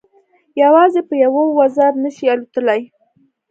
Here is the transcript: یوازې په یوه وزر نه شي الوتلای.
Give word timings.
یوازې 0.61 1.01
په 1.07 1.13
یوه 1.23 1.43
وزر 1.57 1.91
نه 2.03 2.09
شي 2.15 2.25
الوتلای. 2.33 2.81